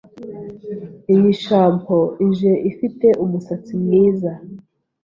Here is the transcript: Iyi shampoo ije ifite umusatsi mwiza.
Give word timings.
Iyi 1.13 1.31
shampoo 1.43 2.07
ije 2.27 2.51
ifite 2.71 3.07
umusatsi 3.23 3.73
mwiza. 3.83 4.31